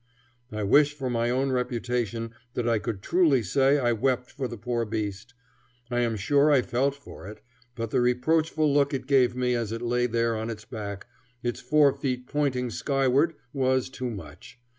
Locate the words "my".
1.11-1.29